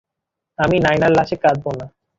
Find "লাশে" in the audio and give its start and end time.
1.17-1.35